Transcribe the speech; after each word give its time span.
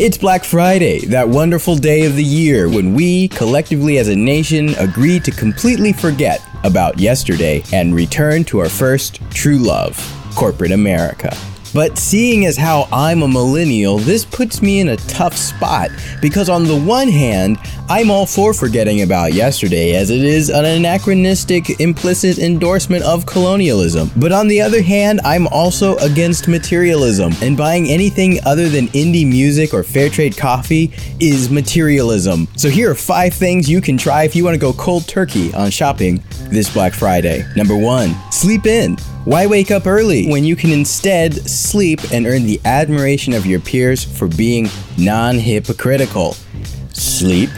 It's 0.00 0.16
Black 0.16 0.44
Friday, 0.44 1.00
that 1.08 1.28
wonderful 1.28 1.76
day 1.76 2.06
of 2.06 2.16
the 2.16 2.24
year 2.24 2.70
when 2.70 2.94
we, 2.94 3.28
collectively 3.28 3.98
as 3.98 4.08
a 4.08 4.16
nation, 4.16 4.70
agree 4.76 5.20
to 5.20 5.30
completely 5.30 5.92
forget 5.92 6.40
about 6.64 6.98
yesterday 6.98 7.62
and 7.74 7.94
return 7.94 8.44
to 8.44 8.60
our 8.60 8.70
first 8.70 9.20
true 9.30 9.58
love, 9.58 9.94
corporate 10.34 10.72
America. 10.72 11.36
But 11.74 11.98
seeing 11.98 12.46
as 12.46 12.56
how 12.56 12.88
I'm 12.90 13.20
a 13.20 13.28
millennial, 13.28 13.98
this 13.98 14.24
puts 14.24 14.62
me 14.62 14.80
in 14.80 14.88
a 14.88 14.96
tough 14.96 15.36
spot 15.36 15.90
because, 16.22 16.48
on 16.48 16.64
the 16.64 16.80
one 16.80 17.08
hand, 17.08 17.58
I'm 17.90 18.08
all 18.08 18.24
for 18.24 18.54
forgetting 18.54 19.02
about 19.02 19.32
yesterday 19.32 19.96
as 19.96 20.10
it 20.10 20.22
is 20.22 20.48
an 20.48 20.64
anachronistic 20.64 21.80
implicit 21.80 22.38
endorsement 22.38 23.02
of 23.02 23.26
colonialism. 23.26 24.12
But 24.16 24.30
on 24.30 24.46
the 24.46 24.60
other 24.60 24.80
hand, 24.80 25.20
I'm 25.24 25.48
also 25.48 25.96
against 25.96 26.46
materialism, 26.46 27.32
and 27.42 27.56
buying 27.56 27.88
anything 27.88 28.38
other 28.46 28.68
than 28.68 28.86
indie 28.90 29.28
music 29.28 29.74
or 29.74 29.82
fair 29.82 30.08
trade 30.08 30.36
coffee 30.36 30.92
is 31.18 31.50
materialism. 31.50 32.46
So 32.56 32.68
here 32.68 32.92
are 32.92 32.94
five 32.94 33.34
things 33.34 33.68
you 33.68 33.80
can 33.80 33.98
try 33.98 34.22
if 34.22 34.36
you 34.36 34.44
want 34.44 34.54
to 34.54 34.60
go 34.60 34.72
cold 34.72 35.08
turkey 35.08 35.52
on 35.54 35.72
shopping 35.72 36.22
this 36.44 36.72
Black 36.72 36.94
Friday. 36.94 37.44
Number 37.56 37.76
one, 37.76 38.14
sleep 38.30 38.66
in. 38.66 38.98
Why 39.24 39.48
wake 39.48 39.72
up 39.72 39.88
early 39.88 40.28
when 40.28 40.44
you 40.44 40.54
can 40.54 40.70
instead 40.70 41.34
sleep 41.34 41.98
and 42.12 42.24
earn 42.24 42.44
the 42.44 42.60
admiration 42.64 43.32
of 43.32 43.46
your 43.46 43.58
peers 43.58 44.04
for 44.04 44.28
being 44.28 44.68
non 44.96 45.40
hypocritical? 45.40 46.36
Sleep, 46.92 47.50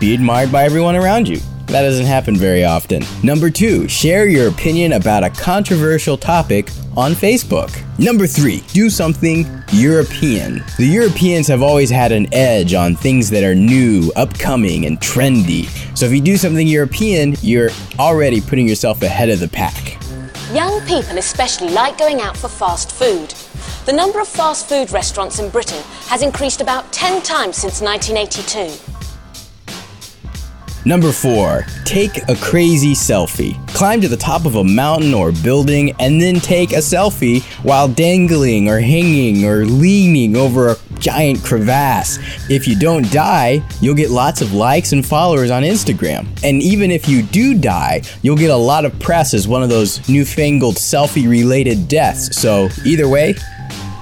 be 0.00 0.14
admired 0.14 0.50
by 0.50 0.64
everyone 0.64 0.96
around 0.96 1.28
you. 1.28 1.38
That 1.66 1.82
doesn't 1.82 2.06
happen 2.06 2.36
very 2.36 2.64
often. 2.64 3.04
Number 3.22 3.50
two, 3.50 3.86
share 3.86 4.26
your 4.26 4.48
opinion 4.48 4.94
about 4.94 5.22
a 5.22 5.30
controversial 5.30 6.16
topic 6.16 6.68
on 6.96 7.12
Facebook. 7.12 7.70
Number 7.96 8.26
three, 8.26 8.64
do 8.72 8.90
something 8.90 9.46
European. 9.72 10.64
The 10.78 10.86
Europeans 10.86 11.46
have 11.46 11.62
always 11.62 11.90
had 11.90 12.10
an 12.10 12.32
edge 12.34 12.74
on 12.74 12.96
things 12.96 13.30
that 13.30 13.44
are 13.44 13.54
new, 13.54 14.10
upcoming, 14.16 14.86
and 14.86 14.98
trendy. 14.98 15.66
So 15.96 16.06
if 16.06 16.12
you 16.12 16.20
do 16.20 16.36
something 16.36 16.66
European, 16.66 17.36
you're 17.42 17.70
already 17.98 18.40
putting 18.40 18.66
yourself 18.66 19.02
ahead 19.02 19.28
of 19.28 19.38
the 19.38 19.48
pack. 19.48 20.02
Young 20.52 20.80
people 20.86 21.18
especially 21.18 21.68
like 21.68 21.98
going 21.98 22.20
out 22.20 22.36
for 22.36 22.48
fast 22.48 22.90
food. 22.90 23.32
The 23.86 23.92
number 23.92 24.18
of 24.18 24.26
fast 24.26 24.68
food 24.68 24.90
restaurants 24.90 25.38
in 25.38 25.50
Britain 25.50 25.82
has 26.06 26.22
increased 26.22 26.60
about 26.60 26.92
10 26.92 27.22
times 27.22 27.56
since 27.58 27.80
1982. 27.80 28.89
Number 30.86 31.12
4. 31.12 31.66
Take 31.84 32.28
a 32.28 32.36
crazy 32.36 32.92
selfie. 32.92 33.54
Climb 33.74 34.00
to 34.00 34.08
the 34.08 34.16
top 34.16 34.46
of 34.46 34.56
a 34.56 34.64
mountain 34.64 35.12
or 35.12 35.30
building 35.30 35.94
and 36.00 36.20
then 36.20 36.36
take 36.36 36.72
a 36.72 36.76
selfie 36.76 37.42
while 37.62 37.86
dangling 37.86 38.68
or 38.68 38.80
hanging 38.80 39.44
or 39.44 39.66
leaning 39.66 40.36
over 40.36 40.70
a 40.70 40.76
giant 40.98 41.44
crevasse. 41.44 42.18
If 42.48 42.66
you 42.66 42.78
don't 42.78 43.10
die, 43.12 43.62
you'll 43.82 43.94
get 43.94 44.10
lots 44.10 44.40
of 44.40 44.54
likes 44.54 44.92
and 44.92 45.04
followers 45.04 45.50
on 45.50 45.64
Instagram. 45.64 46.26
And 46.42 46.62
even 46.62 46.90
if 46.90 47.08
you 47.08 47.22
do 47.22 47.58
die, 47.58 48.02
you'll 48.22 48.36
get 48.36 48.50
a 48.50 48.56
lot 48.56 48.86
of 48.86 48.98
press 48.98 49.34
as 49.34 49.46
one 49.46 49.62
of 49.62 49.68
those 49.68 50.08
newfangled 50.08 50.76
selfie 50.76 51.28
related 51.28 51.88
deaths. 51.88 52.40
So, 52.40 52.68
either 52.86 53.08
way, 53.08 53.34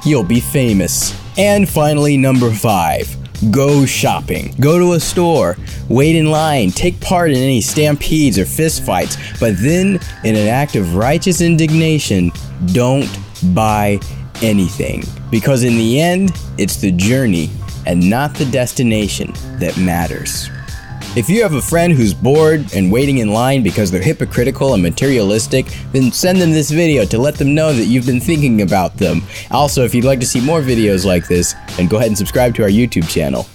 you'll 0.04 0.24
be 0.24 0.40
famous. 0.40 1.12
And 1.36 1.68
finally, 1.68 2.16
number 2.16 2.52
5 2.52 3.17
Go 3.50 3.86
shopping. 3.86 4.54
Go 4.60 4.78
to 4.78 4.94
a 4.94 5.00
store. 5.00 5.56
Wait 5.88 6.16
in 6.16 6.30
line. 6.30 6.70
Take 6.70 7.00
part 7.00 7.30
in 7.30 7.36
any 7.36 7.60
stampedes 7.60 8.38
or 8.38 8.44
fistfights. 8.44 9.38
But 9.38 9.54
then, 9.58 10.00
in 10.24 10.34
an 10.34 10.48
act 10.48 10.74
of 10.74 10.96
righteous 10.96 11.40
indignation, 11.40 12.32
don't 12.72 13.08
buy 13.54 14.00
anything. 14.42 15.04
Because 15.30 15.62
in 15.62 15.76
the 15.76 16.00
end, 16.00 16.32
it's 16.58 16.76
the 16.76 16.90
journey 16.90 17.50
and 17.86 18.10
not 18.10 18.34
the 18.34 18.44
destination 18.46 19.32
that 19.60 19.76
matters. 19.78 20.50
If 21.18 21.28
you 21.28 21.42
have 21.42 21.54
a 21.54 21.60
friend 21.60 21.92
who's 21.92 22.14
bored 22.14 22.72
and 22.74 22.92
waiting 22.92 23.18
in 23.18 23.32
line 23.32 23.64
because 23.64 23.90
they're 23.90 24.00
hypocritical 24.00 24.74
and 24.74 24.80
materialistic, 24.80 25.66
then 25.90 26.12
send 26.12 26.40
them 26.40 26.52
this 26.52 26.70
video 26.70 27.04
to 27.06 27.18
let 27.18 27.34
them 27.34 27.56
know 27.56 27.72
that 27.72 27.86
you've 27.86 28.06
been 28.06 28.20
thinking 28.20 28.62
about 28.62 28.96
them. 28.98 29.22
Also, 29.50 29.84
if 29.84 29.96
you'd 29.96 30.04
like 30.04 30.20
to 30.20 30.26
see 30.26 30.40
more 30.40 30.60
videos 30.60 31.04
like 31.04 31.26
this, 31.26 31.56
then 31.76 31.88
go 31.88 31.96
ahead 31.96 32.06
and 32.06 32.16
subscribe 32.16 32.54
to 32.54 32.62
our 32.62 32.68
YouTube 32.68 33.08
channel. 33.10 33.48